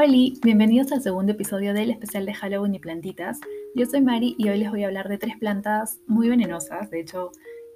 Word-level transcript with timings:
Hola, 0.00 0.16
bienvenidos 0.44 0.92
al 0.92 1.02
segundo 1.02 1.32
episodio 1.32 1.74
del 1.74 1.90
especial 1.90 2.24
de 2.24 2.32
Halloween 2.32 2.72
y 2.72 2.78
plantitas. 2.78 3.40
Yo 3.74 3.84
soy 3.84 4.00
Mari 4.00 4.36
y 4.38 4.48
hoy 4.48 4.58
les 4.58 4.70
voy 4.70 4.84
a 4.84 4.86
hablar 4.86 5.08
de 5.08 5.18
tres 5.18 5.36
plantas 5.38 5.98
muy 6.06 6.28
venenosas. 6.28 6.88
De 6.88 7.00
hecho, 7.00 7.32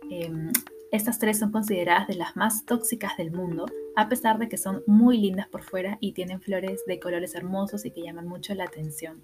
em, 0.09 0.53
estas 0.93 1.19
tres 1.19 1.41
son 1.41 1.51
consideradas 1.51 2.07
de 2.07 2.15
las 2.15 2.37
más 2.37 2.65
tóxicas 2.65 3.17
del 3.17 3.33
mundo, 3.33 3.67
a 3.97 4.09
pesar 4.09 4.39
de 4.39 4.49
que 4.49 4.57
son 4.57 4.85
muy 4.87 5.19
lindas 5.19 5.49
por 5.49 5.65
fuera 5.65 5.99
y 6.01 6.13
tienen 6.13 6.41
flores 6.41 6.85
de 6.87 7.01
colores 7.01 7.35
hermosos 7.35 7.85
y 7.87 7.91
que 7.91 8.03
llaman 8.03 8.29
mucho 8.29 8.55
la 8.55 8.67
atención. 8.67 9.21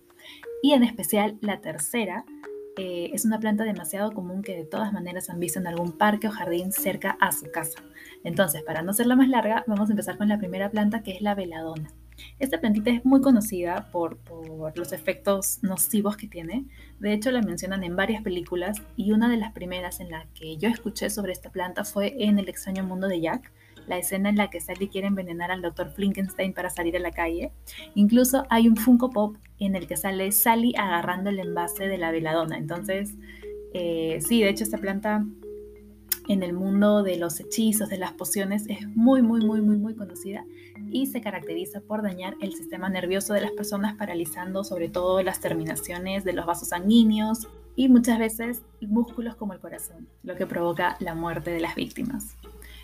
Y 0.61 0.73
en 0.73 0.83
especial 0.83 1.39
la 1.41 1.61
tercera, 1.61 2.25
eh, 2.77 3.13
es 3.15 3.25
una 3.25 3.39
planta 3.39 3.63
demasiado 3.63 4.11
común 4.11 4.43
que 4.43 4.57
de 4.57 4.65
todas 4.65 4.93
maneras 4.93 5.31
han 5.31 5.39
visto 5.39 5.61
en 5.61 5.69
algún 5.69 5.93
parque 5.93 6.27
o 6.27 6.33
jardín 6.33 6.73
cerca 6.73 7.17
a 7.21 7.31
su 7.31 7.49
casa. 7.53 7.81
Entonces, 8.25 8.65
para 8.65 8.83
no 8.83 8.91
hacerla 8.91 9.15
más 9.15 9.29
larga, 9.29 9.63
vamos 9.69 9.89
a 9.89 9.93
empezar 9.93 10.19
con 10.19 10.27
la 10.27 10.39
primera 10.39 10.69
planta 10.69 11.05
que 11.05 11.13
es 11.13 11.23
la 11.23 11.37
veladona. 11.37 11.95
Esta 12.39 12.61
plantita 12.61 12.91
es 12.91 13.05
muy 13.05 13.21
conocida 13.21 13.89
por, 13.91 14.19
los 14.75 14.93
efectos 14.93 15.59
nocivos 15.63 16.17
que 16.17 16.27
tiene. 16.27 16.65
De 17.01 17.13
hecho, 17.13 17.31
la 17.31 17.43
mencionan 17.43 17.85
en 17.85 17.97
varias 17.97 18.23
películas 18.23 18.83
y 18.97 19.13
una 19.13 19.29
de 19.29 19.37
las 19.37 19.53
primeras 19.53 20.01
en 20.01 20.11
la 20.11 20.27
que 20.35 20.57
yo 20.57 20.69
escuché 20.69 21.11
sobre 21.11 21.33
esta 21.33 21.51
planta 21.51 21.85
fue 21.85 22.15
en 22.19 22.39
El 22.39 22.49
extraño 22.49 22.85
mundo 22.85 23.09
de 23.09 23.21
Jack, 23.21 23.53
la 23.87 23.99
escena 23.99 24.29
en 24.29 24.37
la 24.37 24.51
que 24.51 24.61
Sally 24.61 24.89
quiere 24.89 25.07
envenenar 25.07 25.51
al 25.51 25.63
Dr. 25.63 25.91
Frankenstein 25.91 26.53
para 26.53 26.71
salir 26.71 26.97
a 26.97 27.01
la 27.01 27.11
calle. 27.11 27.53
Incluso 27.95 28.45
hay 28.51 28.69
un 28.69 28.77
Funko 28.77 29.11
Pop 29.11 29.37
en 29.59 29.75
el 29.75 29.87
que 29.87 29.97
sale 29.97 30.31
Sally 30.33 30.75
agarrando 30.77 31.31
el 31.31 31.39
envase 31.41 31.89
de 31.89 31.99
la 31.99 32.11
veladona. 32.11 32.59
Entonces, 32.59 33.15
eh, 33.73 34.19
sí, 34.21 34.43
de 34.43 34.51
hecho 34.51 34.65
esta 34.65 34.79
planta 34.79 35.25
en 36.29 36.43
el 36.43 36.53
mundo 36.53 37.03
de 37.03 37.17
los 37.17 37.41
hechizos, 37.41 37.89
de 37.89 37.97
las 37.97 38.13
pociones, 38.13 38.67
es 38.69 38.87
muy, 38.95 39.23
muy, 39.23 39.45
muy, 39.45 39.63
muy, 39.63 39.79
muy 39.79 39.95
conocida 39.95 40.45
y 40.91 41.07
se 41.07 41.21
caracteriza 41.21 41.81
por 41.81 42.03
dañar 42.03 42.35
el 42.41 42.55
sistema 42.55 42.89
nervioso 42.89 43.35
de 43.35 43.41
las 43.41 43.53
personas, 43.53 43.97
paralizando 43.97 44.65
sobre 44.65 44.89
todo 44.89 45.23
las 45.23 45.41
terminaciones 45.41 46.25
de 46.25 46.33
los 46.33 46.47
vasos 46.47 46.69
sanguíneos 46.69 47.49
y 47.77 47.89
muchas 47.89 48.19
veces 48.19 48.63
músculos 48.81 49.37
como 49.37 49.53
el 49.53 49.61
corazón, 49.61 50.09
lo 50.23 50.37
que 50.37 50.47
provoca 50.47 50.97
la 51.01 51.15
muerte 51.15 51.51
de 51.51 51.61
las 51.61 51.75
víctimas. 51.75 52.37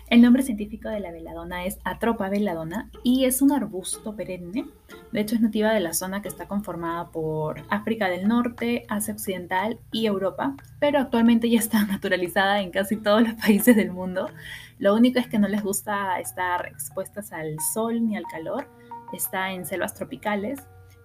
El 0.07 0.21
nombre 0.21 0.43
científico 0.43 0.87
de 0.87 0.99
la 0.99 1.11
veladona 1.11 1.65
es 1.65 1.79
Atropa 1.83 2.29
veladona 2.29 2.91
y 3.01 3.25
es 3.25 3.41
un 3.41 3.51
arbusto 3.51 4.15
perenne. 4.15 4.67
De 5.11 5.19
hecho, 5.19 5.33
es 5.33 5.41
nativa 5.41 5.73
de 5.73 5.79
la 5.79 5.95
zona 5.95 6.21
que 6.21 6.27
está 6.27 6.47
conformada 6.47 7.09
por 7.11 7.63
África 7.69 8.07
del 8.07 8.27
Norte, 8.27 8.85
Asia 8.87 9.15
Occidental 9.15 9.79
y 9.91 10.05
Europa, 10.05 10.55
pero 10.79 10.99
actualmente 10.99 11.49
ya 11.49 11.57
está 11.57 11.83
naturalizada 11.87 12.61
en 12.61 12.69
casi 12.69 12.97
todos 12.97 13.23
los 13.23 13.33
países 13.33 13.75
del 13.75 13.91
mundo. 13.91 14.29
Lo 14.77 14.93
único 14.93 15.17
es 15.17 15.27
que 15.27 15.39
no 15.39 15.47
les 15.47 15.63
gusta 15.63 16.19
estar 16.19 16.67
expuestas 16.67 17.33
al 17.33 17.57
sol 17.73 18.05
ni 18.05 18.15
al 18.15 18.25
calor. 18.25 18.69
Está 19.11 19.53
en 19.53 19.65
selvas 19.65 19.95
tropicales 19.95 20.59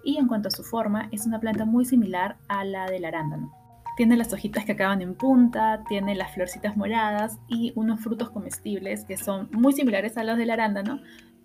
y 0.04 0.18
en 0.18 0.26
cuanto 0.26 0.48
a 0.48 0.52
su 0.52 0.62
forma, 0.62 1.08
es 1.10 1.24
una 1.24 1.40
planta 1.40 1.64
muy 1.64 1.86
similar 1.86 2.36
a 2.48 2.64
la 2.64 2.84
del 2.90 3.06
arándano. 3.06 3.59
Tiene 3.96 4.16
las 4.16 4.32
hojitas 4.32 4.64
que 4.64 4.72
acaban 4.72 5.02
en 5.02 5.14
punta, 5.14 5.82
tiene 5.88 6.14
las 6.14 6.32
florcitas 6.34 6.76
moradas 6.76 7.38
y 7.48 7.72
unos 7.74 8.00
frutos 8.00 8.30
comestibles 8.30 9.04
que 9.04 9.16
son 9.16 9.48
muy 9.52 9.72
similares 9.72 10.16
a 10.16 10.24
los 10.24 10.38
del 10.38 10.50
arándano, 10.50 11.00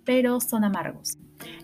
pero 0.05 0.39
son 0.39 0.63
amargos. 0.63 1.17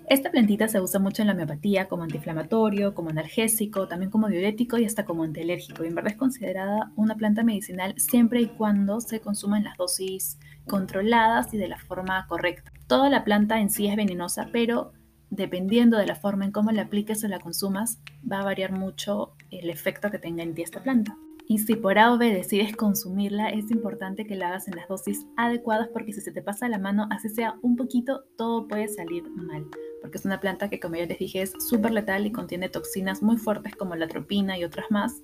Esta 0.09 0.31
plantita 0.31 0.67
se 0.67 0.81
usa 0.81 0.99
mucho 0.99 1.21
en 1.21 1.27
la 1.27 1.33
homeopatía 1.33 1.87
como 1.87 2.03
antiinflamatorio, 2.03 2.93
como 2.93 3.09
analgésico, 3.09 3.87
también 3.87 4.11
como 4.11 4.27
diurético 4.27 4.77
y 4.77 4.85
hasta 4.85 5.05
como 5.05 5.23
antialérgico. 5.23 5.83
Y 5.83 5.87
en 5.87 5.95
verdad 5.95 6.11
es 6.11 6.17
considerada 6.17 6.91
una 6.95 7.15
planta 7.15 7.43
medicinal 7.43 7.93
siempre 7.97 8.41
y 8.41 8.47
cuando 8.47 8.99
se 8.99 9.21
consuma 9.21 9.57
en 9.57 9.63
las 9.63 9.77
dosis 9.77 10.37
controladas 10.67 11.53
y 11.53 11.57
de 11.57 11.69
la 11.69 11.77
forma 11.77 12.25
correcta. 12.27 12.73
Toda 12.87 13.09
la 13.09 13.23
planta 13.23 13.59
en 13.59 13.69
sí 13.69 13.87
es 13.87 13.95
venenosa, 13.95 14.49
pero 14.51 14.91
dependiendo 15.29 15.97
de 15.97 16.07
la 16.07 16.15
forma 16.15 16.43
en 16.45 16.51
cómo 16.51 16.71
la 16.71 16.83
apliques 16.83 17.23
o 17.23 17.27
la 17.27 17.39
consumas, 17.39 18.01
va 18.29 18.41
a 18.41 18.45
variar 18.45 18.73
mucho 18.73 19.33
el 19.51 19.69
efecto 19.69 20.09
que 20.09 20.19
tenga 20.19 20.43
en 20.43 20.55
ti 20.55 20.61
esta 20.61 20.81
planta. 20.81 21.17
Y 21.47 21.59
si 21.59 21.75
por 21.75 21.99
A 21.99 22.15
decides 22.15 22.75
consumirla, 22.75 23.49
es 23.49 23.71
importante 23.71 24.25
que 24.25 24.35
la 24.35 24.47
hagas 24.47 24.67
en 24.69 24.75
las 24.75 24.87
dosis 24.87 25.25
adecuadas 25.35 25.89
porque 25.91 26.13
si 26.13 26.21
se 26.21 26.31
te 26.31 26.41
pasa 26.41 26.69
la 26.69 26.79
mano, 26.79 27.07
así 27.11 27.27
sea 27.27 27.59
un 27.61 27.75
poquito, 27.75 28.23
todo 28.37 28.67
puede 28.67 28.87
salir 28.87 29.29
mal. 29.31 29.65
Porque 30.01 30.17
es 30.17 30.25
una 30.25 30.39
planta 30.39 30.69
que, 30.69 30.79
como 30.79 30.95
ya 30.95 31.05
les 31.05 31.19
dije, 31.19 31.41
es 31.41 31.53
súper 31.59 31.91
letal 31.91 32.25
y 32.25 32.31
contiene 32.31 32.69
toxinas 32.69 33.21
muy 33.21 33.37
fuertes 33.37 33.75
como 33.75 33.95
la 33.95 34.07
tropina 34.07 34.57
y 34.57 34.63
otras 34.63 34.89
más 34.91 35.21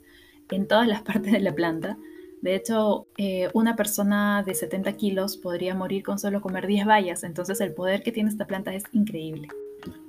en 0.51 0.67
todas 0.67 0.87
las 0.87 1.01
partes 1.03 1.31
de 1.31 1.39
la 1.39 1.55
planta. 1.55 1.97
De 2.41 2.55
hecho, 2.55 3.07
eh, 3.17 3.49
una 3.53 3.75
persona 3.75 4.43
de 4.45 4.53
70 4.53 4.93
kilos 4.93 5.37
podría 5.37 5.75
morir 5.75 6.03
con 6.03 6.19
solo 6.19 6.41
comer 6.41 6.67
10 6.67 6.85
bayas, 6.85 7.23
entonces 7.23 7.61
el 7.61 7.73
poder 7.73 8.03
que 8.03 8.11
tiene 8.11 8.29
esta 8.29 8.45
planta 8.45 8.73
es 8.75 8.83
increíble. 8.91 9.47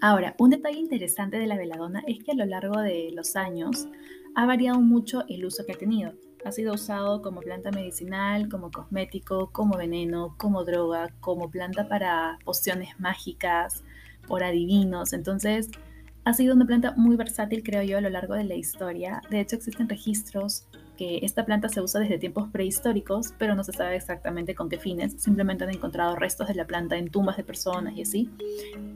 Ahora, 0.01 0.35
un 0.39 0.51
detalle 0.51 0.79
interesante 0.79 1.39
de 1.39 1.47
la 1.47 1.57
veladona 1.57 2.03
es 2.07 2.23
que 2.23 2.33
a 2.33 2.37
lo 2.37 2.45
largo 2.45 2.81
de 2.81 3.11
los 3.13 3.37
años 3.37 3.87
ha 4.35 4.47
variado 4.47 4.81
mucho 4.81 5.25
el 5.29 5.45
uso 5.45 5.65
que 5.67 5.73
ha 5.73 5.79
tenido. 5.79 6.13
Ha 6.45 6.53
sido 6.53 6.75
usado 6.75 7.21
como 7.21 7.41
planta 7.41 7.71
medicinal, 7.73 8.49
como 8.49 8.71
cosmético, 8.71 9.51
como 9.51 9.77
veneno, 9.77 10.37
como 10.39 10.65
droga, 10.65 11.09
como 11.21 11.51
planta 11.51 11.89
para 11.89 12.39
pociones 12.45 12.99
mágicas, 13.01 13.83
por 14.29 14.45
adivinos. 14.45 15.13
Entonces, 15.13 15.71
ha 16.25 16.33
sido 16.35 16.55
una 16.55 16.67
planta 16.67 16.95
muy 16.97 17.17
versátil, 17.17 17.63
creo 17.65 17.83
yo, 17.83 17.99
a 17.99 18.01
lo 18.01 18.11
largo 18.11 18.35
de 18.35 18.45
la 18.45 18.55
historia. 18.55 19.21
De 19.31 19.41
hecho, 19.41 19.57
existen 19.57 19.89
registros 19.89 20.67
que 20.99 21.21
esta 21.23 21.47
planta 21.47 21.69
se 21.69 21.81
usa 21.81 22.01
desde 22.01 22.19
tiempos 22.19 22.51
prehistóricos, 22.51 23.33
pero 23.39 23.55
no 23.55 23.63
se 23.63 23.73
sabe 23.73 23.97
exactamente 23.97 24.55
con 24.55 24.69
qué 24.69 24.79
fines. 24.79 25.15
Simplemente 25.17 25.65
han 25.65 25.71
encontrado 25.71 26.17
restos 26.17 26.49
de 26.49 26.55
la 26.55 26.67
planta 26.67 26.99
en 26.99 27.09
tumbas 27.09 27.37
de 27.37 27.45
personas 27.45 27.97
y 27.97 28.03
así. 28.03 28.31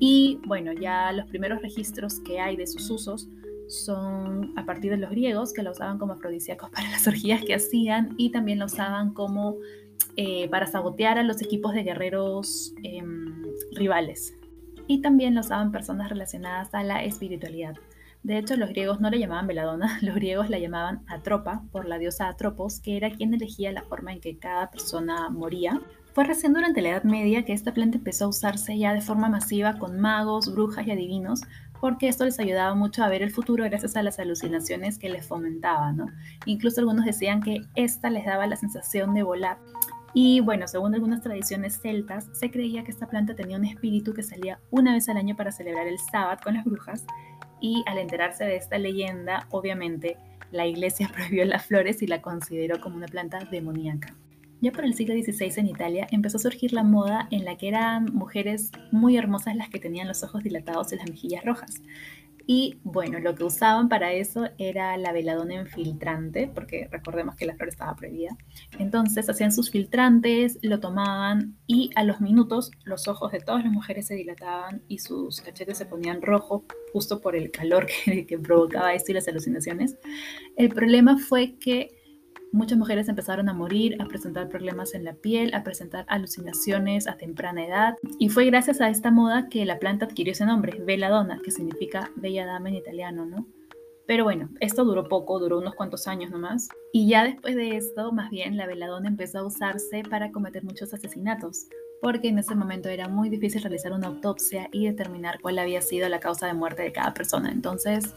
Y 0.00 0.40
bueno, 0.44 0.72
ya 0.72 1.12
los 1.12 1.26
primeros 1.26 1.62
registros 1.62 2.18
que 2.20 2.40
hay 2.40 2.56
de 2.56 2.66
sus 2.66 2.90
usos 2.90 3.28
son 3.68 4.52
a 4.58 4.66
partir 4.66 4.90
de 4.90 4.98
los 4.98 5.10
griegos, 5.10 5.52
que 5.52 5.62
la 5.62 5.70
usaban 5.70 5.98
como 5.98 6.14
afrodisíacos 6.14 6.70
para 6.70 6.90
las 6.90 7.06
orgías 7.06 7.42
que 7.44 7.54
hacían 7.54 8.14
y 8.18 8.30
también 8.30 8.58
la 8.58 8.66
usaban 8.66 9.14
como 9.14 9.56
eh, 10.16 10.48
para 10.50 10.66
sabotear 10.66 11.18
a 11.18 11.22
los 11.22 11.40
equipos 11.40 11.72
de 11.72 11.84
guerreros 11.84 12.74
em, 12.82 13.44
rivales. 13.72 14.34
Y 14.88 15.00
también 15.00 15.36
la 15.36 15.40
usaban 15.40 15.70
personas 15.70 16.10
relacionadas 16.10 16.74
a 16.74 16.82
la 16.82 17.04
espiritualidad. 17.04 17.76
De 18.22 18.38
hecho, 18.38 18.56
los 18.56 18.68
griegos 18.68 19.00
no 19.00 19.10
le 19.10 19.18
llamaban 19.18 19.48
veladona, 19.48 19.98
los 20.02 20.14
griegos 20.14 20.48
la 20.48 20.58
llamaban 20.58 21.02
atropa 21.08 21.64
por 21.72 21.86
la 21.86 21.98
diosa 21.98 22.28
Atropos, 22.28 22.80
que 22.80 22.96
era 22.96 23.10
quien 23.10 23.34
elegía 23.34 23.72
la 23.72 23.82
forma 23.82 24.12
en 24.12 24.20
que 24.20 24.38
cada 24.38 24.70
persona 24.70 25.28
moría. 25.28 25.80
Fue 26.14 26.24
recién 26.24 26.52
durante 26.52 26.82
la 26.82 26.90
Edad 26.90 27.04
Media 27.04 27.44
que 27.44 27.52
esta 27.52 27.72
planta 27.72 27.98
empezó 27.98 28.26
a 28.26 28.28
usarse 28.28 28.78
ya 28.78 28.92
de 28.92 29.00
forma 29.00 29.28
masiva 29.28 29.78
con 29.78 29.98
magos, 29.98 30.52
brujas 30.54 30.86
y 30.86 30.90
adivinos, 30.90 31.40
porque 31.80 32.06
esto 32.06 32.24
les 32.24 32.38
ayudaba 32.38 32.74
mucho 32.76 33.02
a 33.02 33.08
ver 33.08 33.22
el 33.22 33.32
futuro 33.32 33.64
gracias 33.64 33.96
a 33.96 34.02
las 34.04 34.20
alucinaciones 34.20 34.98
que 34.98 35.08
les 35.08 35.26
fomentaban. 35.26 35.96
¿no? 35.96 36.06
Incluso 36.46 36.80
algunos 36.80 37.04
decían 37.04 37.42
que 37.42 37.62
esta 37.74 38.08
les 38.08 38.24
daba 38.24 38.46
la 38.46 38.56
sensación 38.56 39.14
de 39.14 39.24
volar. 39.24 39.58
Y 40.14 40.40
bueno, 40.40 40.68
según 40.68 40.94
algunas 40.94 41.22
tradiciones 41.22 41.80
celtas, 41.80 42.28
se 42.34 42.50
creía 42.50 42.84
que 42.84 42.90
esta 42.90 43.08
planta 43.08 43.34
tenía 43.34 43.56
un 43.56 43.64
espíritu 43.64 44.12
que 44.12 44.22
salía 44.22 44.60
una 44.70 44.92
vez 44.92 45.08
al 45.08 45.16
año 45.16 45.34
para 45.34 45.50
celebrar 45.50 45.88
el 45.88 45.98
sábado 45.98 46.38
con 46.44 46.54
las 46.54 46.64
brujas 46.64 47.06
y 47.62 47.82
al 47.86 47.96
enterarse 47.96 48.44
de 48.44 48.56
esta 48.56 48.76
leyenda, 48.76 49.46
obviamente, 49.50 50.18
la 50.50 50.66
iglesia 50.66 51.08
prohibió 51.14 51.46
las 51.46 51.64
flores 51.64 52.02
y 52.02 52.06
la 52.06 52.20
consideró 52.20 52.80
como 52.80 52.96
una 52.96 53.06
planta 53.06 53.38
demoníaca. 53.50 54.14
Ya 54.60 54.70
por 54.70 54.84
el 54.84 54.94
siglo 54.94 55.14
XVI 55.14 55.52
en 55.56 55.66
Italia 55.66 56.06
empezó 56.12 56.36
a 56.36 56.40
surgir 56.40 56.72
la 56.72 56.84
moda 56.84 57.26
en 57.30 57.44
la 57.44 57.56
que 57.56 57.66
eran 57.68 58.14
mujeres 58.14 58.70
muy 58.92 59.16
hermosas 59.16 59.56
las 59.56 59.68
que 59.70 59.80
tenían 59.80 60.06
los 60.06 60.22
ojos 60.22 60.44
dilatados 60.44 60.92
y 60.92 60.96
las 60.96 61.08
mejillas 61.08 61.44
rojas. 61.44 61.82
Y 62.46 62.80
bueno, 62.82 63.18
lo 63.20 63.34
que 63.34 63.44
usaban 63.44 63.88
para 63.88 64.12
eso 64.12 64.48
era 64.58 64.96
la 64.96 65.12
veladona 65.12 65.54
infiltrante, 65.54 66.50
porque 66.52 66.88
recordemos 66.90 67.36
que 67.36 67.46
la 67.46 67.54
flor 67.54 67.68
estaba 67.68 67.94
prohibida. 67.94 68.36
Entonces 68.78 69.28
hacían 69.28 69.52
sus 69.52 69.70
filtrantes, 69.70 70.58
lo 70.62 70.80
tomaban 70.80 71.56
y 71.66 71.90
a 71.94 72.04
los 72.04 72.20
minutos 72.20 72.70
los 72.84 73.08
ojos 73.08 73.32
de 73.32 73.40
todas 73.40 73.64
las 73.64 73.72
mujeres 73.72 74.06
se 74.06 74.14
dilataban 74.14 74.82
y 74.88 74.98
sus 74.98 75.40
cachetes 75.40 75.78
se 75.78 75.86
ponían 75.86 76.22
rojos 76.22 76.62
justo 76.92 77.20
por 77.20 77.36
el 77.36 77.50
calor 77.50 77.86
que, 78.04 78.26
que 78.26 78.38
provocaba 78.38 78.94
esto 78.94 79.12
y 79.12 79.14
las 79.14 79.28
alucinaciones. 79.28 79.96
El 80.56 80.68
problema 80.68 81.18
fue 81.18 81.56
que 81.58 82.01
Muchas 82.52 82.76
mujeres 82.76 83.08
empezaron 83.08 83.48
a 83.48 83.54
morir, 83.54 83.96
a 83.98 84.04
presentar 84.04 84.50
problemas 84.50 84.94
en 84.94 85.04
la 85.04 85.14
piel, 85.14 85.54
a 85.54 85.64
presentar 85.64 86.04
alucinaciones 86.06 87.08
a 87.08 87.16
temprana 87.16 87.64
edad. 87.64 87.94
Y 88.18 88.28
fue 88.28 88.44
gracias 88.44 88.82
a 88.82 88.90
esta 88.90 89.10
moda 89.10 89.48
que 89.48 89.64
la 89.64 89.78
planta 89.78 90.04
adquirió 90.04 90.32
ese 90.32 90.44
nombre, 90.44 90.78
Belladonna, 90.84 91.40
que 91.42 91.50
significa 91.50 92.10
bella 92.14 92.44
dama 92.44 92.68
en 92.68 92.74
italiano, 92.74 93.24
¿no? 93.24 93.46
Pero 94.06 94.24
bueno, 94.24 94.50
esto 94.60 94.84
duró 94.84 95.08
poco, 95.08 95.38
duró 95.38 95.60
unos 95.60 95.74
cuantos 95.74 96.06
años 96.06 96.30
nomás. 96.30 96.68
Y 96.92 97.08
ya 97.08 97.24
después 97.24 97.56
de 97.56 97.78
esto, 97.78 98.12
más 98.12 98.28
bien, 98.28 98.58
la 98.58 98.66
veladona 98.66 99.08
empezó 99.08 99.38
a 99.38 99.46
usarse 99.46 100.02
para 100.02 100.30
cometer 100.30 100.62
muchos 100.62 100.92
asesinatos, 100.92 101.68
porque 102.02 102.28
en 102.28 102.38
ese 102.38 102.54
momento 102.54 102.90
era 102.90 103.08
muy 103.08 103.30
difícil 103.30 103.62
realizar 103.62 103.92
una 103.92 104.08
autopsia 104.08 104.68
y 104.72 104.84
determinar 104.84 105.40
cuál 105.40 105.58
había 105.58 105.80
sido 105.80 106.06
la 106.10 106.20
causa 106.20 106.46
de 106.46 106.52
muerte 106.52 106.82
de 106.82 106.92
cada 106.92 107.14
persona. 107.14 107.50
Entonces, 107.50 108.14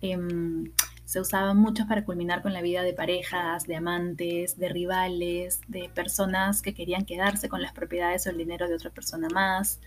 em, 0.00 0.72
se 1.08 1.20
usaban 1.20 1.56
muchos 1.56 1.86
para 1.86 2.04
culminar 2.04 2.42
con 2.42 2.52
la 2.52 2.60
vida 2.60 2.82
de 2.82 2.92
parejas, 2.92 3.66
de 3.66 3.76
amantes, 3.76 4.58
de 4.58 4.68
rivales, 4.68 5.62
de 5.66 5.88
personas 5.88 6.60
que 6.60 6.74
querían 6.74 7.06
quedarse 7.06 7.48
con 7.48 7.62
las 7.62 7.72
propiedades 7.72 8.26
o 8.26 8.30
el 8.30 8.36
dinero 8.36 8.68
de 8.68 8.74
otra 8.74 8.90
persona 8.90 9.30
más. 9.30 9.80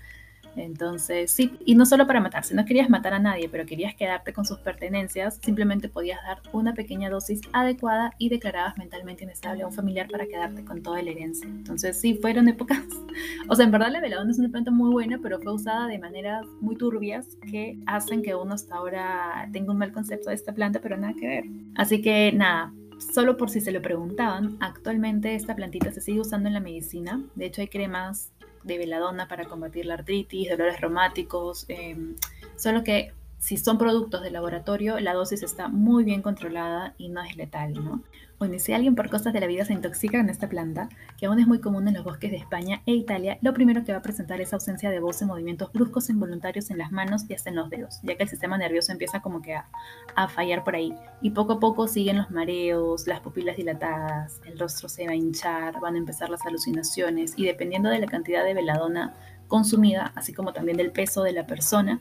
Entonces, 0.55 1.31
sí, 1.31 1.57
y 1.65 1.75
no 1.75 1.85
solo 1.85 2.07
para 2.07 2.19
matar, 2.19 2.43
si 2.43 2.53
no 2.53 2.65
querías 2.65 2.89
matar 2.89 3.13
a 3.13 3.19
nadie, 3.19 3.47
pero 3.49 3.65
querías 3.65 3.95
quedarte 3.95 4.33
con 4.33 4.45
sus 4.45 4.59
pertenencias, 4.59 5.39
simplemente 5.41 5.89
podías 5.89 6.21
dar 6.23 6.41
una 6.51 6.73
pequeña 6.73 7.09
dosis 7.09 7.41
adecuada 7.53 8.13
y 8.17 8.29
declarabas 8.29 8.77
mentalmente 8.77 9.23
inestable 9.23 9.63
a 9.63 9.67
un 9.67 9.73
familiar 9.73 10.07
para 10.09 10.27
quedarte 10.27 10.65
con 10.65 10.83
toda 10.83 11.01
la 11.01 11.11
herencia. 11.11 11.47
Entonces, 11.47 11.99
sí, 11.99 12.15
fueron 12.15 12.49
épocas, 12.49 12.83
o 13.49 13.55
sea, 13.55 13.65
en 13.65 13.71
verdad 13.71 13.91
la 13.91 14.01
veladona 14.01 14.31
es 14.31 14.39
una 14.39 14.49
planta 14.49 14.71
muy 14.71 14.91
buena, 14.91 15.19
pero 15.21 15.39
fue 15.39 15.53
usada 15.53 15.87
de 15.87 15.99
maneras 15.99 16.45
muy 16.59 16.75
turbias 16.75 17.37
que 17.49 17.77
hacen 17.85 18.21
que 18.21 18.35
uno 18.35 18.53
hasta 18.53 18.75
ahora 18.75 19.49
tenga 19.51 19.71
un 19.71 19.77
mal 19.77 19.91
concepto 19.91 20.29
de 20.29 20.35
esta 20.35 20.53
planta, 20.53 20.79
pero 20.81 20.97
nada 20.97 21.13
que 21.13 21.27
ver. 21.27 21.45
Así 21.75 22.01
que 22.01 22.31
nada, 22.33 22.73
solo 23.13 23.37
por 23.37 23.49
si 23.49 23.61
se 23.61 23.71
lo 23.71 23.81
preguntaban, 23.81 24.57
actualmente 24.59 25.35
esta 25.35 25.55
plantita 25.55 25.91
se 25.91 26.01
sigue 26.01 26.19
usando 26.19 26.47
en 26.47 26.53
la 26.53 26.59
medicina. 26.59 27.23
De 27.35 27.45
hecho, 27.45 27.61
hay 27.61 27.67
cremas 27.67 28.31
de 28.63 28.77
veladona 28.77 29.27
para 29.27 29.45
combatir 29.45 29.85
la 29.85 29.95
artritis, 29.95 30.49
dolores 30.49 30.79
reumáticos, 30.79 31.65
em, 31.67 32.15
solo 32.55 32.83
que 32.83 33.13
si 33.41 33.57
son 33.57 33.79
productos 33.79 34.21
de 34.21 34.29
laboratorio, 34.29 34.99
la 34.99 35.15
dosis 35.15 35.41
está 35.41 35.67
muy 35.67 36.03
bien 36.03 36.21
controlada 36.21 36.93
y 36.99 37.09
no 37.09 37.23
es 37.23 37.35
letal, 37.35 37.73
¿no? 37.73 38.03
Bueno, 38.37 38.53
y 38.53 38.59
si 38.59 38.71
alguien 38.71 38.93
por 38.93 39.09
cosas 39.09 39.33
de 39.33 39.39
la 39.39 39.47
vida 39.47 39.65
se 39.65 39.73
intoxica 39.73 40.19
con 40.19 40.29
esta 40.29 40.47
planta, 40.47 40.89
que 41.17 41.25
aún 41.25 41.39
es 41.39 41.47
muy 41.47 41.59
común 41.59 41.87
en 41.87 41.95
los 41.95 42.03
bosques 42.03 42.29
de 42.29 42.37
España 42.37 42.83
e 42.85 42.93
Italia, 42.93 43.39
lo 43.41 43.55
primero 43.55 43.83
que 43.83 43.93
va 43.93 43.97
a 43.97 44.03
presentar 44.03 44.41
es 44.41 44.53
ausencia 44.53 44.91
de 44.91 44.99
voz 44.99 45.23
y 45.23 45.25
movimientos 45.25 45.73
bruscos 45.73 46.07
e 46.07 46.11
involuntarios 46.11 46.69
en 46.69 46.77
las 46.77 46.91
manos 46.91 47.23
y 47.29 47.33
hasta 47.33 47.49
en 47.49 47.55
los 47.55 47.71
dedos, 47.71 47.99
ya 48.03 48.15
que 48.15 48.21
el 48.21 48.29
sistema 48.29 48.59
nervioso 48.59 48.91
empieza 48.91 49.23
como 49.23 49.41
que 49.41 49.55
a, 49.55 49.67
a 50.15 50.27
fallar 50.27 50.63
por 50.63 50.75
ahí. 50.75 50.93
Y 51.23 51.31
poco 51.31 51.53
a 51.53 51.59
poco 51.59 51.87
siguen 51.87 52.17
los 52.17 52.29
mareos, 52.29 53.07
las 53.07 53.21
pupilas 53.21 53.57
dilatadas, 53.57 54.39
el 54.45 54.59
rostro 54.59 54.87
se 54.87 55.07
va 55.07 55.13
a 55.13 55.15
hinchar, 55.15 55.79
van 55.79 55.95
a 55.95 55.97
empezar 55.97 56.29
las 56.29 56.45
alucinaciones 56.45 57.33
y 57.37 57.45
dependiendo 57.45 57.89
de 57.89 57.97
la 57.97 58.07
cantidad 58.07 58.45
de 58.45 58.53
veladona 58.53 59.15
consumida, 59.47 60.13
así 60.15 60.31
como 60.31 60.53
también 60.53 60.77
del 60.77 60.91
peso 60.91 61.23
de 61.23 61.33
la 61.33 61.47
persona, 61.47 61.99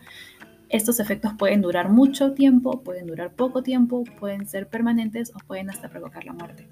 estos 0.71 1.01
efectos 1.01 1.33
pueden 1.39 1.61
durar 1.63 1.91
mucho 1.91 2.33
tiempo, 2.33 2.83
pueden 2.83 3.07
durar 3.07 3.35
poco 3.35 3.63
tiempo, 3.63 4.05
pueden 4.19 4.49
ser 4.49 4.69
permanentes 4.69 5.33
o 5.35 5.39
pueden 5.47 5.69
hasta 5.69 5.89
provocar 5.89 6.25
la 6.25 6.33
muerte. 6.33 6.69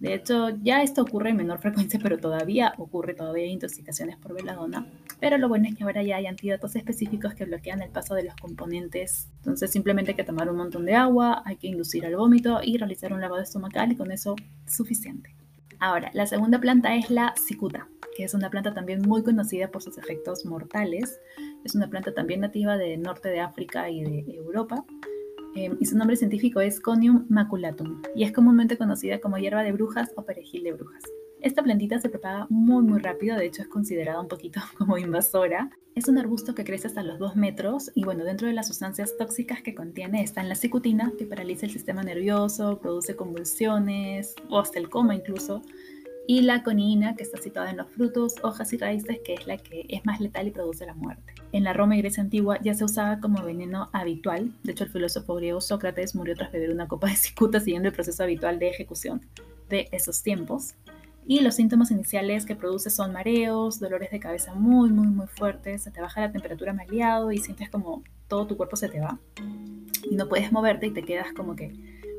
De 0.00 0.14
hecho, 0.14 0.50
ya 0.62 0.82
esto 0.82 1.02
ocurre 1.02 1.30
en 1.30 1.36
menor 1.36 1.58
frecuencia, 1.62 1.98
pero 2.02 2.18
todavía 2.18 2.74
ocurre, 2.78 3.14
todavía 3.14 3.46
intoxicaciones 3.46 4.16
por 4.16 4.34
veladona. 4.34 4.86
Pero 5.20 5.38
lo 5.38 5.48
bueno 5.48 5.68
es 5.68 5.76
que 5.76 5.84
ahora 5.84 6.02
ya 6.02 6.16
hay 6.16 6.26
antídotos 6.26 6.76
específicos 6.76 7.34
que 7.34 7.44
bloquean 7.44 7.82
el 7.82 7.90
paso 7.90 8.14
de 8.14 8.24
los 8.24 8.34
componentes. 8.36 9.28
Entonces 9.38 9.70
simplemente 9.70 10.12
hay 10.12 10.16
que 10.16 10.24
tomar 10.24 10.50
un 10.50 10.56
montón 10.56 10.84
de 10.84 10.94
agua, 10.94 11.42
hay 11.44 11.56
que 11.56 11.68
inducir 11.68 12.06
al 12.06 12.16
vómito 12.16 12.60
y 12.62 12.76
realizar 12.76 13.12
un 13.12 13.20
lavado 13.20 13.42
estomacal 13.42 13.92
y 13.92 13.96
con 13.96 14.12
eso 14.12 14.36
es 14.66 14.74
suficiente. 14.74 15.34
Ahora, 15.80 16.10
la 16.12 16.26
segunda 16.26 16.58
planta 16.60 16.96
es 16.96 17.08
la 17.08 17.34
cicuta, 17.36 17.88
que 18.16 18.24
es 18.24 18.34
una 18.34 18.50
planta 18.50 18.74
también 18.74 19.00
muy 19.02 19.22
conocida 19.22 19.70
por 19.70 19.80
sus 19.80 19.96
efectos 19.96 20.44
mortales. 20.44 21.20
Es 21.64 21.74
una 21.74 21.88
planta 21.88 22.14
también 22.14 22.40
nativa 22.40 22.76
del 22.76 23.02
norte 23.02 23.28
de 23.28 23.40
África 23.40 23.90
y 23.90 24.02
de 24.02 24.34
Europa. 24.34 24.84
Em, 25.54 25.76
y 25.80 25.86
su 25.86 25.96
nombre 25.96 26.16
científico 26.16 26.60
es 26.60 26.80
Conium 26.80 27.26
maculatum 27.28 28.02
y 28.14 28.24
es 28.24 28.32
comúnmente 28.32 28.76
conocida 28.76 29.20
como 29.20 29.38
hierba 29.38 29.62
de 29.62 29.72
brujas 29.72 30.12
o 30.16 30.24
perejil 30.24 30.64
de 30.64 30.72
brujas. 30.72 31.02
Esta 31.40 31.62
plantita 31.62 32.00
se 32.00 32.08
propaga 32.08 32.46
muy 32.50 32.82
muy 32.82 32.98
rápido, 32.98 33.36
de 33.36 33.46
hecho 33.46 33.62
es 33.62 33.68
considerada 33.68 34.20
un 34.20 34.28
poquito 34.28 34.60
como 34.78 34.98
invasora. 34.98 35.70
Es 35.94 36.06
un 36.08 36.18
arbusto 36.18 36.54
que 36.54 36.64
crece 36.64 36.86
hasta 36.86 37.02
los 37.02 37.18
2 37.18 37.36
metros 37.36 37.90
y 37.94 38.04
bueno, 38.04 38.24
dentro 38.24 38.46
de 38.46 38.54
las 38.54 38.68
sustancias 38.68 39.16
tóxicas 39.16 39.62
que 39.62 39.74
contiene 39.74 40.22
está 40.22 40.40
en 40.40 40.48
la 40.48 40.54
cicutina, 40.54 41.12
que 41.18 41.26
paraliza 41.26 41.66
el 41.66 41.72
sistema 41.72 42.02
nervioso, 42.02 42.78
produce 42.80 43.16
convulsiones 43.16 44.34
o 44.48 44.60
hasta 44.60 44.78
el 44.78 44.88
coma 44.88 45.14
incluso, 45.14 45.62
y 46.28 46.42
la 46.42 46.62
conina, 46.62 47.16
que 47.16 47.22
está 47.22 47.38
situada 47.38 47.70
en 47.70 47.78
los 47.78 47.88
frutos, 47.88 48.34
hojas 48.42 48.70
y 48.74 48.76
raíces, 48.76 49.18
que 49.24 49.32
es 49.32 49.46
la 49.46 49.56
que 49.56 49.86
es 49.88 50.04
más 50.04 50.20
letal 50.20 50.46
y 50.46 50.50
produce 50.50 50.84
la 50.84 50.92
muerte. 50.92 51.32
En 51.52 51.64
la 51.64 51.72
Roma 51.72 51.96
y 51.96 52.02
Grecia 52.02 52.22
antigua 52.22 52.58
ya 52.60 52.74
se 52.74 52.84
usaba 52.84 53.18
como 53.18 53.42
veneno 53.42 53.88
habitual. 53.94 54.52
De 54.62 54.72
hecho, 54.72 54.84
el 54.84 54.90
filósofo 54.90 55.36
griego 55.36 55.62
Sócrates 55.62 56.14
murió 56.14 56.34
tras 56.34 56.52
beber 56.52 56.70
una 56.70 56.86
copa 56.86 57.06
de 57.06 57.16
cicuta 57.16 57.60
siguiendo 57.60 57.88
el 57.88 57.94
proceso 57.94 58.22
habitual 58.22 58.58
de 58.58 58.68
ejecución 58.68 59.22
de 59.70 59.88
esos 59.90 60.22
tiempos. 60.22 60.74
Y 61.26 61.40
los 61.40 61.54
síntomas 61.54 61.90
iniciales 61.90 62.44
que 62.44 62.54
produce 62.54 62.90
son 62.90 63.14
mareos, 63.14 63.80
dolores 63.80 64.10
de 64.10 64.20
cabeza 64.20 64.52
muy, 64.52 64.90
muy, 64.90 65.06
muy 65.06 65.28
fuertes, 65.28 65.84
se 65.84 65.90
te 65.90 66.02
baja 66.02 66.20
la 66.20 66.30
temperatura 66.30 66.74
maleado 66.74 67.32
y 67.32 67.38
sientes 67.38 67.70
como 67.70 68.02
todo 68.28 68.46
tu 68.46 68.58
cuerpo 68.58 68.76
se 68.76 68.90
te 68.90 69.00
va. 69.00 69.18
Y 70.10 70.14
no 70.14 70.28
puedes 70.28 70.52
moverte 70.52 70.88
y 70.88 70.90
te 70.90 71.02
quedas 71.02 71.32
como 71.32 71.56
que 71.56 71.72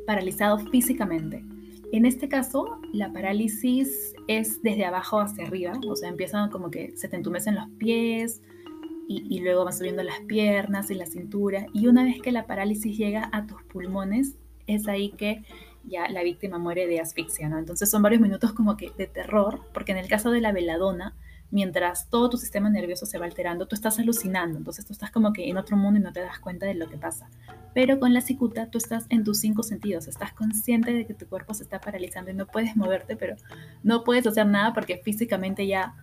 paralizado 0.08 0.58
físicamente. 0.58 1.46
En 1.92 2.06
este 2.06 2.30
caso, 2.30 2.80
la 2.94 3.12
parálisis 3.12 4.14
es 4.28 4.62
desde 4.62 4.86
abajo 4.86 5.20
hacia 5.20 5.46
arriba, 5.46 5.74
o 5.88 5.96
sea, 5.96 6.10
empiezan 6.10 6.52
como 6.52 6.70
que 6.70 6.96
se 6.96 7.08
te 7.08 7.16
entumecen 7.16 7.56
los 7.56 7.68
pies 7.78 8.42
y, 9.08 9.40
luego 9.40 9.66
van 9.66 9.74
subiendo 9.74 10.04
las 10.04 10.20
piernas 10.22 10.92
y 10.92 10.94
la 10.94 11.08
cintura. 11.08 11.66
Y 11.74 11.88
una 11.88 12.04
vez 12.04 12.22
que 12.22 12.32
la 12.32 12.46
parálisis 12.46 12.96
llega 12.96 13.28
a 13.34 13.48
tus 13.48 13.64
pulmones, 13.64 14.36
es 14.68 14.88
ahí 14.88 15.10
que 15.10 15.44
ya 15.84 16.08
la 16.10 16.22
víctima 16.22 16.60
muere 16.60 16.86
de 16.86 17.00
asfixia, 17.00 17.50
¿no? 17.50 17.58
Entonces 17.58 17.90
son 17.90 18.04
varios 18.04 18.22
minutos 18.22 18.54
como 18.54 18.78
que 18.78 18.92
de 18.96 19.08
terror, 19.08 19.62
porque 19.74 19.94
en 19.94 19.98
el 19.98 20.08
caso 20.08 20.30
de 20.30 20.42
la 20.42 20.52
veladona, 20.52 21.16
mientras 21.52 22.10
todo 22.10 22.30
tu 22.30 22.38
sistema 22.38 22.70
nervioso 22.70 23.06
se 23.06 23.18
va 23.18 23.26
alterando, 23.26 23.68
tú 23.68 23.76
estás 23.76 24.00
alucinando, 24.00 24.58
entonces 24.58 24.86
tú 24.86 24.94
estás 24.94 25.12
como 25.12 25.34
que 25.34 25.50
en 25.50 25.58
otro 25.58 25.78
mundo 25.78 26.00
y 26.00 26.04
no 26.04 26.14
te 26.14 26.22
das 26.22 26.40
cuenta 26.40 26.66
de 26.66 26.76
lo 26.76 26.90
que 26.90 26.98
pasa. 26.98 27.30
Pero 27.74 28.00
con 28.00 28.14
la 28.14 28.22
cicuta 28.22 28.70
tú 28.70 28.78
estás 28.78 29.06
en 29.10 29.24
tus 29.24 29.40
cinco 29.40 29.64
sentidos, 29.64 30.08
estás 30.08 30.34
consciente 30.34 30.94
de 30.94 31.06
que 31.06 31.14
tu 31.14 31.28
cuerpo 31.28 31.54
se 31.54 31.64
está 31.64 31.80
paralizando 31.80 32.32
y 32.32 32.34
no 32.34 32.48
puedes 32.48 32.76
moverte, 32.76 33.16
pero 33.16 33.36
no 33.84 34.04
puedes 34.04 34.26
hacer 34.28 34.46
nada 34.48 34.74
porque 34.74 35.02
físicamente 35.04 35.68
ya 35.68 35.96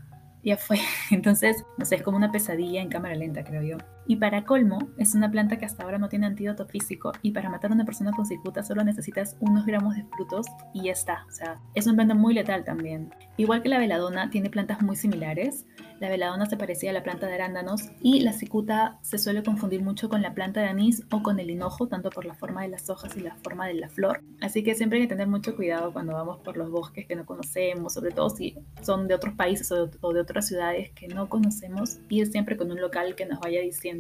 ya 0.47 0.57
fue. 0.57 0.79
Entonces, 1.11 1.65
no 1.77 1.85
sé, 1.85 1.97
es 1.97 2.03
como 2.03 2.17
una 2.17 2.33
pesadilla 2.33 2.81
en 2.81 2.89
cámara 2.89 3.15
lenta, 3.17 3.45
creo 3.45 3.63
yo. 3.63 3.79
Y 4.07 4.17
para 4.17 4.45
colmo, 4.45 4.79
es 4.99 5.15
una 5.15 5.31
planta 5.31 5.59
que 5.59 5.65
hasta 5.65 5.83
ahora 5.83 5.99
no 5.99 6.09
tiene 6.09 6.27
antídoto 6.27 6.67
físico 6.67 7.13
y 7.23 7.33
para 7.33 7.51
matar 7.51 7.71
a 7.71 7.75
una 7.75 7.85
persona 7.85 8.13
con 8.13 8.27
cicuta 8.27 8.63
solo 8.63 8.85
necesitas 8.85 9.37
unos 9.41 9.67
gramos 9.67 9.97
de 9.97 10.05
frutos 10.05 10.47
y 10.73 10.85
ya 10.85 10.93
está. 10.93 11.25
O 11.29 11.33
sea, 11.33 11.61
es 11.75 11.87
una 11.87 11.97
planta 11.97 12.15
muy 12.15 12.35
letal 12.35 12.65
también. 12.65 13.13
Igual 13.37 13.63
que 13.63 13.69
la 13.69 13.79
veladona, 13.79 14.31
tiene 14.31 14.51
plantas 14.51 14.81
muy 14.83 14.97
similares. 14.97 15.67
La 15.99 16.11
veladona 16.11 16.45
se 16.47 16.59
parecía 16.59 16.91
a 16.91 16.93
la 16.93 17.03
planta 17.03 17.27
de 17.27 17.35
arándanos 17.35 17.91
y 18.03 18.21
la 18.21 18.33
cicuta 18.33 18.99
se 19.01 19.19
suele 19.19 19.43
confundir 19.43 19.83
mucho 19.83 20.11
con 20.11 20.21
la 20.21 20.35
planta 20.35 20.61
de 20.61 20.69
anís 20.69 21.03
o 21.11 21.23
con 21.23 21.41
el 21.41 21.49
hinojo, 21.49 21.89
tanto 21.89 22.11
por 22.11 22.27
la 22.27 22.35
forma 22.35 22.63
de 22.63 22.69
las 22.69 22.91
hojas 22.91 23.17
y 23.17 23.21
la 23.21 23.35
forma 23.37 23.67
de 23.67 23.75
la 23.75 23.89
flor. 23.89 24.23
Así 24.43 24.63
que 24.63 24.75
siempre 24.75 24.99
hay 24.99 25.05
que 25.05 25.09
tener 25.15 25.27
mucho 25.27 25.57
cuidado 25.57 25.93
cuando 25.93 26.13
vamos 26.13 26.39
por 26.41 26.59
los 26.59 26.71
bosques 26.71 27.07
que 27.07 27.17
no 27.17 27.25
conocemos, 27.25 27.95
sobre 27.95 28.11
todo 28.11 28.29
si 28.29 28.55
son 28.83 29.09
de 29.09 29.15
otros 29.15 29.35
países 29.35 29.73
o 29.73 29.87
de, 30.13 30.21
otras 30.21 30.47
ciudades 30.47 30.91
que 30.91 31.09
no 31.09 31.29
conocemos, 31.31 31.99
ir 32.11 32.27
siempre 32.27 32.59
con 32.59 32.71
un 32.71 32.81
local 32.81 33.15
que 33.15 33.25
nos 33.25 33.41
vaya 33.41 33.63
diciendo 33.63 33.96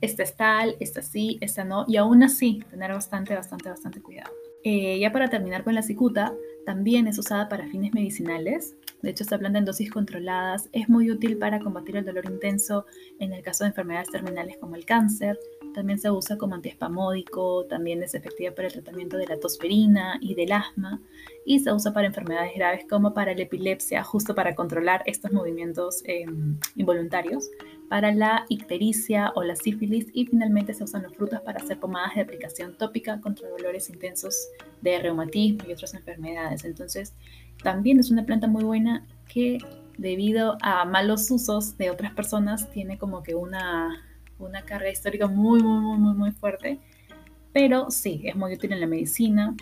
esta 0.00 0.22
es 0.22 0.36
tal, 0.36 0.76
esta 0.80 1.02
sí, 1.02 1.38
esta 1.40 1.64
no, 1.64 1.84
y 1.88 1.96
aún 1.96 2.22
así 2.22 2.62
tener 2.70 2.92
bastante, 2.92 3.34
bastante, 3.34 3.68
bastante 3.68 4.02
cuidado. 4.02 4.32
Eh, 4.62 4.98
ya 4.98 5.12
para 5.12 5.28
terminar 5.28 5.62
con 5.62 5.74
la 5.74 5.82
cicuta, 5.82 6.34
también 6.64 7.06
es 7.06 7.18
usada 7.18 7.48
para 7.48 7.68
fines 7.68 7.92
medicinales. 7.92 8.74
De 9.02 9.10
hecho, 9.10 9.22
esta 9.22 9.38
planta 9.38 9.58
en 9.58 9.66
dosis 9.66 9.90
controladas 9.90 10.70
es 10.72 10.88
muy 10.88 11.10
útil 11.10 11.36
para 11.36 11.60
combatir 11.60 11.96
el 11.96 12.06
dolor 12.06 12.24
intenso 12.24 12.86
en 13.18 13.34
el 13.34 13.42
caso 13.42 13.64
de 13.64 13.68
enfermedades 13.68 14.10
terminales 14.10 14.56
como 14.56 14.74
el 14.76 14.86
cáncer. 14.86 15.38
También 15.74 15.98
se 15.98 16.10
usa 16.10 16.38
como 16.38 16.54
antiespamódico, 16.54 17.66
también 17.66 18.02
es 18.02 18.14
efectiva 18.14 18.54
para 18.54 18.68
el 18.68 18.72
tratamiento 18.72 19.18
de 19.18 19.26
la 19.26 19.38
tosferina 19.38 20.18
y 20.22 20.34
del 20.34 20.52
asma. 20.52 21.02
Y 21.44 21.60
se 21.60 21.70
usa 21.70 21.92
para 21.92 22.06
enfermedades 22.06 22.52
graves 22.54 22.86
como 22.88 23.12
para 23.12 23.34
la 23.34 23.42
epilepsia, 23.42 24.02
justo 24.02 24.34
para 24.34 24.54
controlar 24.54 25.02
estos 25.04 25.32
movimientos 25.32 26.02
em, 26.06 26.58
involuntarios 26.76 27.50
para 27.88 28.12
la 28.12 28.46
ictericia 28.48 29.32
o 29.34 29.42
la 29.42 29.56
sífilis 29.56 30.06
y 30.12 30.26
finalmente 30.26 30.74
se 30.74 30.84
usan 30.84 31.02
los 31.02 31.14
frutos 31.14 31.40
para 31.40 31.62
hacer 31.62 31.78
pomadas 31.78 32.14
de 32.14 32.22
aplicación 32.22 32.76
tópica 32.76 33.20
contra 33.20 33.48
dolores 33.48 33.90
intensos 33.90 34.48
de 34.80 34.98
reumatismo 34.98 35.68
y 35.68 35.72
otras 35.72 35.94
enfermedades. 35.94 36.64
Entonces, 36.64 37.14
también 37.62 38.00
es 38.00 38.10
una 38.10 38.24
planta 38.24 38.46
muy 38.46 38.64
buena 38.64 39.06
que 39.28 39.58
debido 39.98 40.56
a 40.60 40.84
malos 40.84 41.30
usos 41.30 41.76
de 41.76 41.90
otras 41.90 42.12
personas 42.12 42.70
tiene 42.70 42.98
como 42.98 43.22
que 43.22 43.34
una, 43.34 44.02
una 44.38 44.62
carga 44.62 44.90
histórica 44.90 45.26
muy, 45.26 45.62
muy, 45.62 45.98
muy, 45.98 46.14
muy 46.14 46.30
fuerte. 46.32 46.80
Pero 47.52 47.90
sí, 47.90 48.22
es 48.24 48.34
muy 48.34 48.54
útil 48.54 48.72
en 48.72 48.80
la 48.80 48.86
medicina, 48.86 49.54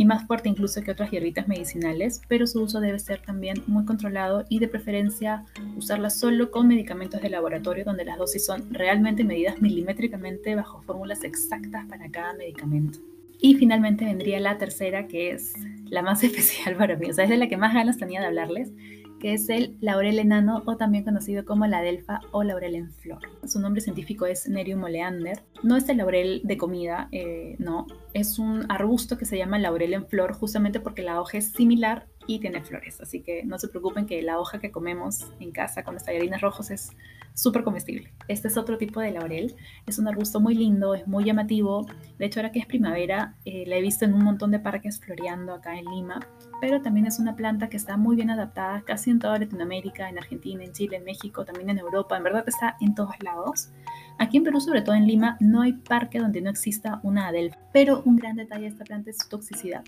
y 0.00 0.06
más 0.06 0.26
fuerte 0.26 0.48
incluso 0.48 0.80
que 0.80 0.92
otras 0.92 1.10
hierbitas 1.10 1.46
medicinales, 1.46 2.22
pero 2.26 2.46
su 2.46 2.62
uso 2.62 2.80
debe 2.80 2.98
ser 2.98 3.20
también 3.20 3.62
muy 3.66 3.84
controlado 3.84 4.46
y 4.48 4.58
de 4.58 4.66
preferencia 4.66 5.44
usarla 5.76 6.08
solo 6.08 6.50
con 6.50 6.68
medicamentos 6.68 7.20
de 7.20 7.28
laboratorio 7.28 7.84
donde 7.84 8.06
las 8.06 8.16
dosis 8.16 8.46
son 8.46 8.72
realmente 8.72 9.24
medidas 9.24 9.60
milimétricamente 9.60 10.54
bajo 10.54 10.80
fórmulas 10.80 11.22
exactas 11.22 11.84
para 11.84 12.10
cada 12.10 12.32
medicamento. 12.32 12.98
Y 13.42 13.56
finalmente 13.56 14.06
vendría 14.06 14.40
la 14.40 14.56
tercera, 14.56 15.06
que 15.06 15.32
es 15.32 15.52
la 15.90 16.02
más 16.02 16.22
especial 16.24 16.76
para 16.76 16.96
mí, 16.96 17.10
o 17.10 17.12
sea, 17.12 17.24
es 17.24 17.30
de 17.30 17.36
la 17.36 17.48
que 17.48 17.56
más 17.56 17.74
ganas 17.74 17.98
tenía 17.98 18.20
de 18.20 18.26
hablarles, 18.26 18.72
que 19.20 19.34
es 19.34 19.50
el 19.50 19.76
laurel 19.80 20.18
enano 20.18 20.62
o 20.64 20.76
también 20.76 21.04
conocido 21.04 21.44
como 21.44 21.66
la 21.66 21.82
delfa 21.82 22.20
o 22.32 22.42
laurel 22.42 22.74
en 22.74 22.90
flor. 22.90 23.20
Su 23.44 23.60
nombre 23.60 23.82
científico 23.82 24.24
es 24.24 24.48
Nerium 24.48 24.82
oleander. 24.82 25.42
No 25.62 25.76
es 25.76 25.86
el 25.90 25.98
laurel 25.98 26.40
de 26.42 26.56
comida, 26.56 27.08
eh, 27.12 27.54
no, 27.58 27.86
es 28.14 28.38
un 28.38 28.64
arbusto 28.70 29.18
que 29.18 29.26
se 29.26 29.36
llama 29.36 29.58
laurel 29.58 29.92
en 29.92 30.06
flor 30.06 30.32
justamente 30.32 30.80
porque 30.80 31.02
la 31.02 31.20
hoja 31.20 31.36
es 31.36 31.52
similar 31.52 32.06
y 32.26 32.38
tiene 32.38 32.62
flores. 32.62 33.00
Así 33.00 33.20
que 33.20 33.44
no 33.44 33.58
se 33.58 33.68
preocupen 33.68 34.06
que 34.06 34.22
la 34.22 34.38
hoja 34.38 34.58
que 34.58 34.70
comemos 34.70 35.26
en 35.40 35.52
casa 35.52 35.82
con 35.82 35.94
los 35.94 36.04
tallarines 36.04 36.40
rojos 36.40 36.70
es 36.70 36.90
súper 37.34 37.64
comestible. 37.64 38.12
Este 38.28 38.48
es 38.48 38.56
otro 38.56 38.76
tipo 38.76 39.00
de 39.00 39.12
laurel. 39.12 39.56
Es 39.86 39.98
un 39.98 40.08
arbusto 40.08 40.40
muy 40.40 40.54
lindo, 40.54 40.94
es 40.94 41.06
muy 41.06 41.24
llamativo. 41.24 41.86
De 42.18 42.26
hecho, 42.26 42.40
ahora 42.40 42.52
que 42.52 42.58
es 42.58 42.66
primavera, 42.66 43.34
eh, 43.44 43.64
la 43.66 43.76
he 43.76 43.80
visto 43.80 44.04
en 44.04 44.14
un 44.14 44.22
montón 44.22 44.50
de 44.50 44.58
parques 44.58 45.00
floreando 45.00 45.54
acá 45.54 45.78
en 45.78 45.86
Lima. 45.86 46.20
Pero 46.60 46.82
también 46.82 47.06
es 47.06 47.18
una 47.18 47.36
planta 47.36 47.68
que 47.68 47.76
está 47.76 47.96
muy 47.96 48.16
bien 48.16 48.30
adaptada 48.30 48.82
casi 48.82 49.10
en 49.10 49.18
toda 49.18 49.38
Latinoamérica, 49.38 50.08
en 50.08 50.18
Argentina, 50.18 50.62
en 50.62 50.72
Chile, 50.72 50.98
en 50.98 51.04
México, 51.04 51.44
también 51.44 51.70
en 51.70 51.78
Europa. 51.78 52.16
En 52.16 52.24
verdad 52.24 52.44
está 52.46 52.76
en 52.80 52.94
todos 52.94 53.14
lados. 53.22 53.70
Aquí 54.18 54.36
en 54.36 54.44
Perú, 54.44 54.60
sobre 54.60 54.82
todo 54.82 54.94
en 54.94 55.06
Lima, 55.06 55.38
no 55.40 55.62
hay 55.62 55.72
parque 55.72 56.18
donde 56.18 56.42
no 56.42 56.50
exista 56.50 57.00
una 57.02 57.28
adelfa. 57.28 57.58
Pero 57.72 58.02
un 58.04 58.16
gran 58.16 58.36
detalle 58.36 58.62
de 58.62 58.68
esta 58.68 58.84
planta 58.84 59.10
es 59.10 59.18
su 59.18 59.28
toxicidad. 59.28 59.82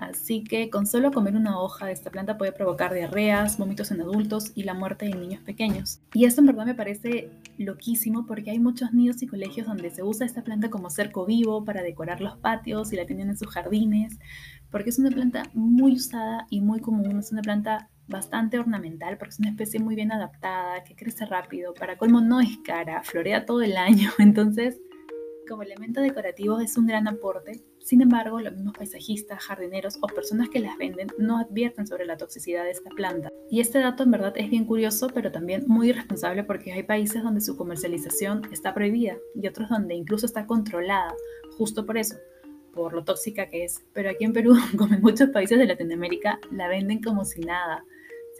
Así 0.00 0.42
que 0.42 0.70
con 0.70 0.86
solo 0.86 1.12
comer 1.12 1.36
una 1.36 1.60
hoja 1.60 1.84
de 1.84 1.92
esta 1.92 2.10
planta 2.10 2.38
puede 2.38 2.52
provocar 2.52 2.94
diarreas, 2.94 3.58
vómitos 3.58 3.90
en 3.90 4.00
adultos 4.00 4.50
y 4.54 4.62
la 4.62 4.72
muerte 4.72 5.04
en 5.04 5.20
niños 5.20 5.42
pequeños. 5.42 6.00
Y 6.14 6.24
esto 6.24 6.40
en 6.40 6.46
verdad 6.46 6.64
me 6.64 6.74
parece 6.74 7.28
loquísimo 7.58 8.24
porque 8.24 8.50
hay 8.50 8.58
muchos 8.58 8.94
nidos 8.94 9.20
y 9.22 9.26
colegios 9.26 9.66
donde 9.66 9.90
se 9.90 10.02
usa 10.02 10.24
esta 10.24 10.42
planta 10.42 10.70
como 10.70 10.88
cerco 10.88 11.26
vivo 11.26 11.66
para 11.66 11.82
decorar 11.82 12.22
los 12.22 12.38
patios 12.38 12.94
y 12.94 12.96
la 12.96 13.04
tienen 13.04 13.28
en 13.28 13.36
sus 13.36 13.48
jardines, 13.48 14.18
porque 14.70 14.88
es 14.88 14.98
una 14.98 15.10
planta 15.10 15.42
muy 15.52 15.92
usada 15.92 16.46
y 16.48 16.62
muy 16.62 16.80
común, 16.80 17.18
es 17.18 17.30
una 17.30 17.42
planta 17.42 17.90
bastante 18.08 18.58
ornamental 18.58 19.18
porque 19.18 19.34
es 19.34 19.38
una 19.38 19.50
especie 19.50 19.80
muy 19.80 19.96
bien 19.96 20.12
adaptada, 20.12 20.82
que 20.82 20.96
crece 20.96 21.26
rápido, 21.26 21.74
para 21.74 21.98
colmo 21.98 22.22
no 22.22 22.40
es 22.40 22.56
cara, 22.64 23.02
florea 23.02 23.44
todo 23.44 23.60
el 23.60 23.76
año, 23.76 24.10
entonces 24.18 24.80
como 25.46 25.62
elemento 25.62 26.00
decorativo 26.00 26.58
es 26.60 26.78
un 26.78 26.86
gran 26.86 27.06
aporte. 27.06 27.69
Sin 27.80 28.02
embargo, 28.02 28.40
los 28.40 28.52
mismos 28.52 28.76
paisajistas, 28.76 29.42
jardineros 29.42 29.98
o 30.00 30.06
personas 30.06 30.48
que 30.48 30.60
las 30.60 30.76
venden 30.76 31.08
no 31.18 31.38
advierten 31.38 31.86
sobre 31.86 32.04
la 32.04 32.16
toxicidad 32.16 32.64
de 32.64 32.70
esta 32.70 32.90
planta. 32.90 33.30
Y 33.50 33.60
este 33.60 33.78
dato 33.78 34.02
en 34.02 34.10
verdad 34.10 34.34
es 34.36 34.50
bien 34.50 34.64
curioso, 34.64 35.08
pero 35.12 35.32
también 35.32 35.64
muy 35.66 35.88
irresponsable 35.88 36.44
porque 36.44 36.72
hay 36.72 36.82
países 36.82 37.22
donde 37.22 37.40
su 37.40 37.56
comercialización 37.56 38.42
está 38.52 38.74
prohibida 38.74 39.16
y 39.34 39.46
otros 39.48 39.70
donde 39.70 39.94
incluso 39.94 40.26
está 40.26 40.46
controlada, 40.46 41.14
justo 41.56 41.86
por 41.86 41.96
eso, 41.96 42.16
por 42.72 42.92
lo 42.92 43.02
tóxica 43.02 43.48
que 43.48 43.64
es. 43.64 43.82
Pero 43.92 44.10
aquí 44.10 44.24
en 44.24 44.32
Perú, 44.32 44.54
como 44.76 44.94
en 44.94 45.00
muchos 45.00 45.30
países 45.30 45.58
de 45.58 45.66
Latinoamérica, 45.66 46.38
la 46.52 46.68
venden 46.68 47.02
como 47.02 47.24
si 47.24 47.40
nada 47.40 47.84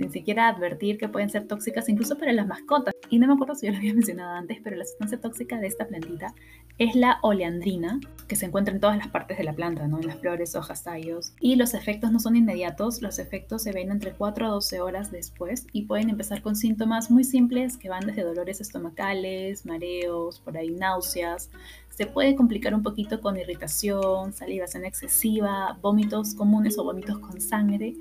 sin 0.00 0.11
siquiera 0.11 0.49
advertir 0.49 0.97
que 0.97 1.11
pueden 1.11 1.28
ser 1.28 1.47
tóxicas 1.47 1.87
incluso 1.90 2.16
para 2.16 2.33
las 2.33 2.47
mascotas. 2.47 2.95
Y 3.11 3.19
no 3.19 3.26
me 3.26 3.35
acuerdo 3.35 3.54
si 3.54 3.66
yo 3.66 3.73
lo 3.73 3.78
había 3.78 3.92
mencionado 4.00 4.30
antes, 4.33 4.59
pero 4.64 4.76
la 4.76 4.87
sustancia 4.87 5.21
tóxica 5.21 5.59
de 5.59 5.66
esta 5.66 5.87
plantita 5.87 6.35
es 6.78 6.95
la 6.95 7.19
oleandrina, 7.21 8.00
que 8.26 8.37
se 8.37 8.47
encuentra 8.47 8.73
en 8.73 8.80
todas 8.80 8.97
las 8.97 9.09
partes 9.09 9.37
de 9.37 9.45
la 9.45 9.52
planta, 9.52 9.87
¿no? 9.87 10.00
en 10.00 10.07
las 10.07 10.16
flores, 10.16 10.57
hojas, 10.57 10.85
tallos. 10.85 11.35
Y 11.38 11.57
los 11.57 11.75
efectos 11.75 12.11
no 12.12 12.19
son 12.19 12.35
inmediatos, 12.35 13.02
los 13.02 13.19
efectos 13.19 13.62
se 13.62 13.73
ven 13.73 13.90
entre 13.90 14.12
4 14.12 14.47
a 14.47 14.49
12 14.49 14.80
horas 14.80 15.11
después 15.11 15.66
y 15.73 15.83
pueden 15.83 16.09
empezar 16.09 16.40
con 16.40 16.57
síntomas 16.57 17.11
muy 17.11 17.25
simples 17.25 17.76
que 17.76 17.90
van 17.90 18.07
desde 18.07 18.23
dolores 18.23 18.62
estomacales, 18.62 19.66
mareos, 19.66 20.40
por 20.40 20.57
ahí 20.57 20.71
náuseas. 20.71 21.50
Se 21.90 22.07
puede 22.07 22.35
complicar 22.35 22.75
un 22.75 22.83
poquito 22.83 23.21
con 23.21 23.37
irritación, 23.37 24.33
salivación 24.33 24.87
excesiva, 24.87 25.76
vómitos 25.83 26.35
comunes 26.35 26.78
o 26.78 26.85
vómitos 26.85 27.19
con 27.19 27.38
sangre 27.42 27.95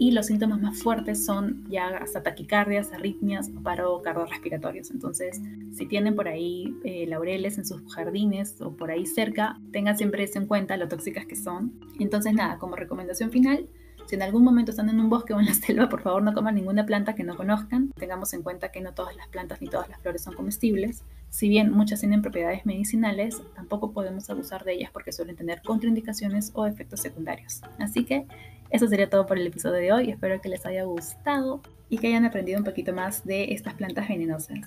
y 0.00 0.12
los 0.12 0.26
síntomas 0.26 0.58
más 0.62 0.82
fuertes 0.82 1.26
son 1.26 1.66
ya 1.68 1.88
hasta 1.88 2.22
taquicardias, 2.22 2.90
arritmias 2.90 3.50
paro 3.62 4.00
cardiorrespiratorios. 4.00 4.90
Entonces, 4.90 5.42
si 5.74 5.84
tienen 5.84 6.16
por 6.16 6.26
ahí 6.26 6.74
eh, 6.84 7.06
laureles 7.06 7.58
en 7.58 7.66
sus 7.66 7.82
jardines 7.94 8.58
o 8.62 8.74
por 8.74 8.90
ahí 8.90 9.04
cerca, 9.04 9.60
tengan 9.72 9.98
siempre 9.98 10.24
eso 10.24 10.38
en 10.38 10.46
cuenta, 10.46 10.78
lo 10.78 10.88
tóxicas 10.88 11.26
que 11.26 11.36
son. 11.36 11.78
Entonces, 11.98 12.32
nada, 12.32 12.56
como 12.56 12.76
recomendación 12.76 13.30
final, 13.30 13.68
si 14.06 14.14
en 14.14 14.22
algún 14.22 14.42
momento 14.42 14.70
están 14.70 14.88
en 14.88 14.98
un 14.98 15.10
bosque 15.10 15.34
o 15.34 15.38
en 15.38 15.44
la 15.44 15.54
selva, 15.66 15.90
por 15.90 16.00
favor 16.00 16.22
no 16.22 16.32
coman 16.32 16.54
ninguna 16.54 16.86
planta 16.86 17.14
que 17.14 17.22
no 17.22 17.36
conozcan. 17.36 17.92
Tengamos 17.92 18.32
en 18.32 18.42
cuenta 18.42 18.72
que 18.72 18.80
no 18.80 18.94
todas 18.94 19.14
las 19.16 19.28
plantas 19.28 19.60
ni 19.60 19.68
todas 19.68 19.90
las 19.90 20.00
flores 20.00 20.22
son 20.22 20.32
comestibles. 20.32 21.04
Si 21.30 21.48
bien 21.48 21.70
muchas 21.70 22.00
tienen 22.00 22.22
propiedades 22.22 22.66
medicinales, 22.66 23.40
tampoco 23.54 23.92
podemos 23.92 24.28
abusar 24.28 24.64
de 24.64 24.74
ellas 24.74 24.90
porque 24.92 25.12
suelen 25.12 25.36
tener 25.36 25.62
contraindicaciones 25.62 26.50
o 26.54 26.66
efectos 26.66 27.00
secundarios. 27.00 27.62
Así 27.78 28.04
que 28.04 28.26
eso 28.70 28.88
sería 28.88 29.08
todo 29.08 29.26
por 29.26 29.38
el 29.38 29.46
episodio 29.46 29.76
de 29.76 29.92
hoy. 29.92 30.10
Espero 30.10 30.40
que 30.40 30.48
les 30.48 30.66
haya 30.66 30.84
gustado 30.84 31.62
y 31.88 31.98
que 31.98 32.08
hayan 32.08 32.24
aprendido 32.24 32.58
un 32.58 32.64
poquito 32.64 32.92
más 32.92 33.24
de 33.24 33.52
estas 33.52 33.74
plantas 33.74 34.08
venenosas. 34.08 34.58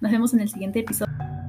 Nos 0.00 0.12
vemos 0.12 0.34
en 0.34 0.40
el 0.40 0.48
siguiente 0.50 0.80
episodio. 0.80 1.39